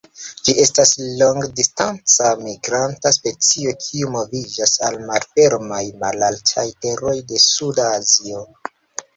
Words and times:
Ĝi 0.47 0.53
estas 0.61 0.93
longdistanca 1.19 2.29
migranta 2.45 3.11
specio 3.17 3.73
kiu 3.83 4.09
moviĝas 4.15 4.73
al 4.89 4.97
malfermaj 5.11 5.85
malaltaj 6.07 6.67
teroj 6.87 7.15
de 7.33 7.47
suda 7.51 7.87
Azio. 8.01 8.45